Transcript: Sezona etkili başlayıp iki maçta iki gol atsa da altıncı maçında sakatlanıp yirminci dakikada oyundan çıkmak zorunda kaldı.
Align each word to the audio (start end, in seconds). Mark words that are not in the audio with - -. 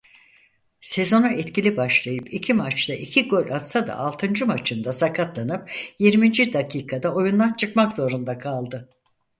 Sezona 0.81 1.29
etkili 1.31 1.77
başlayıp 1.77 2.33
iki 2.33 2.53
maçta 2.53 2.93
iki 2.93 3.27
gol 3.27 3.49
atsa 3.49 3.87
da 3.87 3.97
altıncı 3.97 4.45
maçında 4.45 4.93
sakatlanıp 4.93 5.71
yirminci 5.99 6.53
dakikada 6.53 7.13
oyundan 7.15 7.53
çıkmak 7.55 7.93
zorunda 7.93 8.37
kaldı. 8.37 8.89